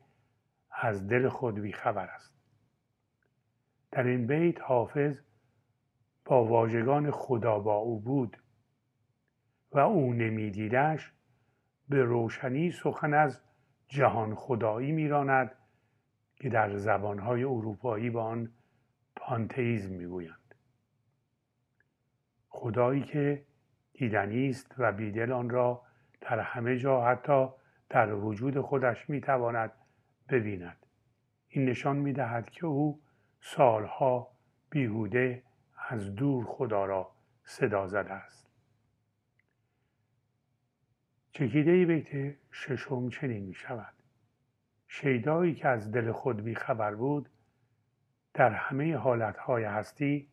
[0.81, 2.33] از دل خود بیخبر است.
[3.91, 5.19] در این بیت حافظ
[6.25, 8.37] با واژگان خدا با او بود
[9.71, 11.11] و او نمیدیدش
[11.89, 13.41] به روشنی سخن از
[13.87, 15.51] جهان خدایی میراند
[16.35, 18.51] که در زبانهای اروپایی به آن
[19.15, 20.55] پانتئیزم می‌گویند.
[22.49, 23.45] خدایی که
[23.93, 25.81] دیدنی است و بیدل آن را
[26.21, 27.47] در همه جا حتی
[27.89, 29.71] در وجود خودش می‌تواند
[30.29, 30.85] ببیند.
[31.47, 33.01] این نشان می‌دهد که او
[33.41, 34.31] سالها
[34.69, 35.43] بیهوده
[35.89, 37.11] از دور خدا را
[37.43, 38.49] صدا زده است.
[41.31, 43.93] چکیده بیت ششم چنین می شود
[44.87, 47.29] شیدایی که از دل خود بی خبر بود
[48.33, 50.29] در همه حالتهای هستی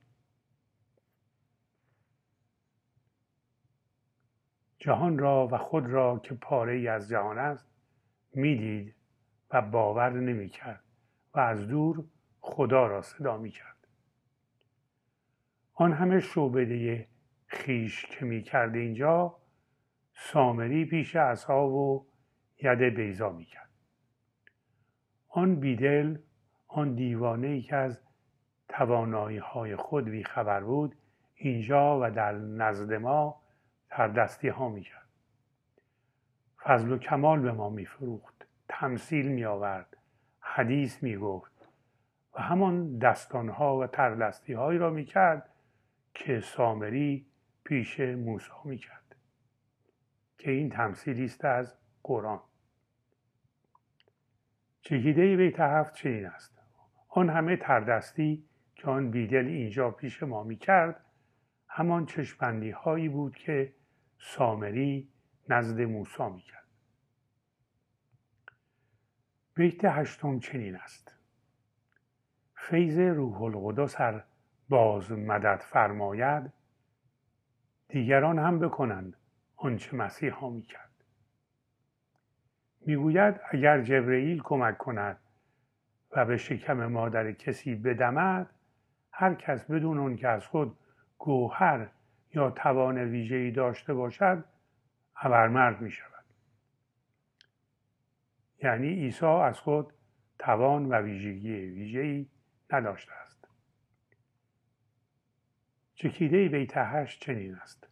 [4.78, 7.66] جهان را و خود را که پاره از جهان است
[8.32, 8.95] می‌دید
[9.50, 10.84] و باور نمی کرد
[11.34, 12.04] و از دور
[12.40, 13.86] خدا را صدا می کرد.
[15.74, 17.08] آن همه شعبده
[17.46, 19.36] خیش که می کرد اینجا
[20.12, 22.06] سامری پیش اصحاب و
[22.62, 23.70] ید بیزا می کرد.
[25.28, 26.18] آن بیدل
[26.68, 28.00] آن دیوانه ای که از
[28.68, 30.96] توانایی های خود بی خبر بود
[31.34, 33.42] اینجا و در نزد ما
[33.90, 35.08] تردستی ها می کرد.
[36.64, 38.35] فضل و کمال به ما می فروخت.
[38.68, 39.96] تمثیل می آورد.
[40.40, 41.68] حدیث می گفت.
[42.34, 45.50] و همان دستان ها و تردستی هایی را می کرد
[46.14, 47.26] که سامری
[47.64, 49.16] پیش موسی می کرد.
[50.38, 52.40] که این تمثیلی است از قرآن.
[54.82, 56.58] چهیده بیت هفت چنین است
[57.08, 58.44] آن همه تردستی
[58.74, 61.04] که آن بیدل اینجا پیش ما می کرد
[61.68, 63.74] همان چشمندی هایی بود که
[64.18, 65.08] سامری
[65.48, 66.65] نزد موسا می کرد
[69.56, 71.14] بیت هشتم چنین است.
[72.54, 74.24] فیض روح القدس هر
[74.68, 76.52] باز مدد فرماید
[77.88, 79.16] دیگران هم بکنند
[79.56, 80.90] آنچه مسیحا می کرد
[82.86, 85.18] می‌گوید اگر جبرئیل کمک کند
[86.12, 88.50] و به شکم مادر کسی بدمد
[89.12, 90.78] هر کس بدون که از خود
[91.18, 91.88] گوهر
[92.34, 94.44] یا توان ویژه‌ای داشته باشد
[95.16, 96.15] ابرمرد می شود
[98.62, 99.92] یعنی عیسی از خود
[100.38, 102.26] توان و ویژگی ویژه‌ای
[102.72, 103.48] نداشته است.
[105.94, 107.88] چکیده بیت هشت چنین است.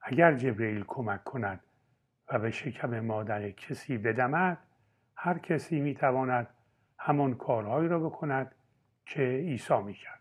[0.00, 1.60] اگر جبرئیل کمک کند
[2.28, 4.58] و به شکم مادر کسی بدمد
[5.16, 6.48] هر کسی می‌تواند
[6.98, 8.54] همان کارهایی را بکند
[9.06, 10.20] که عیسی می‌کرد.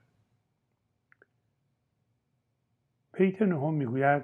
[3.13, 4.23] بیت نهم می‌گوید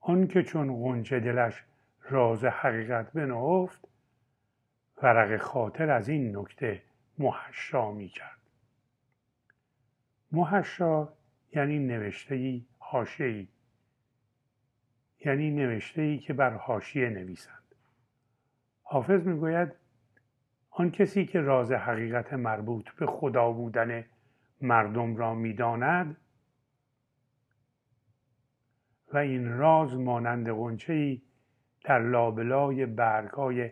[0.00, 1.64] آنکه چون غنچه دلش
[2.00, 3.88] راز حقیقت بنهفت
[5.02, 6.82] ورق خاطر از این نکته
[7.18, 8.38] محشا می‌کرد.
[10.32, 11.08] محشا
[11.52, 12.64] یعنی نوشته ای
[13.18, 13.48] ای
[15.24, 17.74] یعنی نوشته ای که بر حاشیه نویسند.
[18.82, 19.72] حافظ می‌گوید
[20.70, 24.04] آن کسی که راز حقیقت مربوط به خدا بودن
[24.60, 26.16] مردم را می‌داند
[29.12, 31.20] و این راز مانند قنچه
[31.84, 33.70] در لابلای برگهای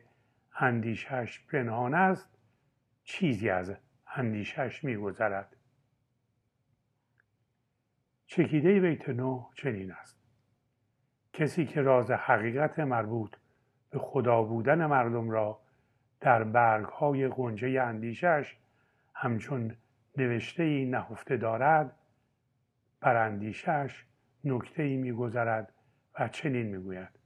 [0.62, 2.28] اندیشش پنهان است
[3.04, 3.74] چیزی از
[4.06, 5.56] اندیشش میگذرد.
[8.26, 10.20] چکیده بیت نو چنین است.
[11.32, 13.36] کسی که راز حقیقت مربوط
[13.90, 15.60] به خدا بودن مردم را
[16.20, 18.56] در برگ های غنجه اندیشش
[19.14, 19.76] همچون
[20.16, 21.96] نوشته ای نهفته دارد
[23.00, 24.04] بر اندیشش
[24.44, 25.74] نکته ای میگذرد
[26.18, 27.19] و چنین می‌گوید.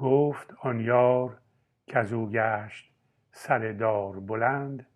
[0.00, 1.40] گفت آن یار
[1.86, 2.92] که از او گشت
[3.32, 4.86] سر دار بلند.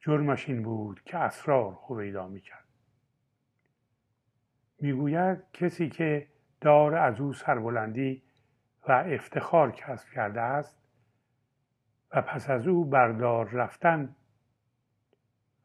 [0.00, 2.64] جرمش این بود که اسرار هویدا می‌کرد.
[4.80, 6.28] می‌گوید کسی که
[6.60, 8.22] دار از او سربلندی
[8.88, 10.78] و افتخار کسب کرده است
[12.12, 14.16] و پس از او بردار رفتن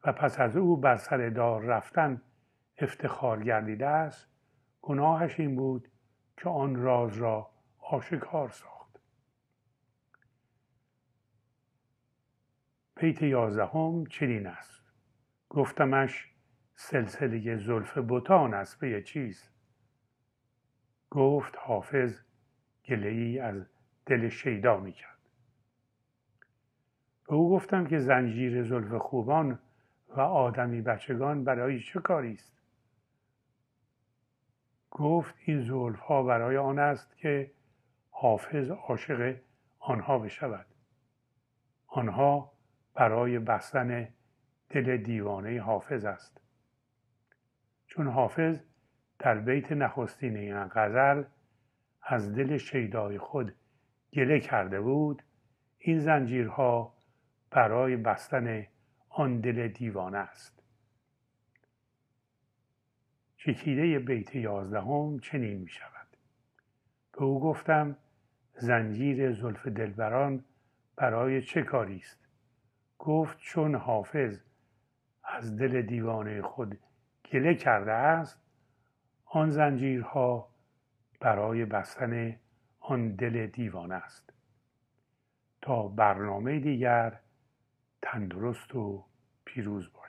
[0.04, 2.22] و پس از او بر سر دار رفتن
[2.78, 4.28] افتخار گردیده است
[4.82, 5.88] گناهش این بود
[6.36, 7.55] که آن راز را
[7.90, 9.00] آشکار ساخت.
[12.96, 14.82] بیت یازدهم چنین است.
[15.48, 16.32] گفتمش
[16.74, 18.80] سلسله زلف بوتان است.
[18.80, 19.50] به چیز؟
[21.10, 22.20] گفت حافظ
[22.84, 23.66] گله ای از
[24.06, 25.18] دل شیدا می کرد
[27.28, 29.58] به او گفتم که زنجیر زلف خوبان
[30.08, 32.56] و آدمی بچگان برای چه کاری است؟
[34.90, 37.50] گفت این زلف ها برای آن است که
[38.18, 39.36] حافظ عاشق
[39.78, 40.66] آنها بشود.
[41.86, 42.52] آنها
[42.94, 44.08] برای بستن
[44.70, 46.40] دل دیوانه حافظ است.
[47.86, 48.60] چون حافظ
[49.18, 51.24] در بیت نخستین این غزل
[52.02, 53.54] از دل شیدای خود
[54.12, 55.22] گله کرده بود
[55.78, 56.94] این زنجیرها
[57.50, 58.66] برای بستن
[59.08, 60.62] آن دل دیوانه است.
[63.36, 66.06] چکیده بیت یازدهم چنین می شود
[67.12, 67.96] به او گفتم
[68.58, 70.44] زنجیر زلف دلبران
[70.96, 72.26] برای چه کاری است؟
[72.98, 74.40] گفت چون حافظ
[75.24, 76.78] از دل دیوانه خود
[77.32, 78.40] گله کرده است
[79.24, 80.48] آن زنجیرها
[81.20, 82.36] برای بستن
[82.80, 84.32] آن دل دیوانه است.
[85.62, 87.20] تا برنامه دیگر
[88.02, 89.04] تندرست و
[89.44, 90.05] پیروز باشید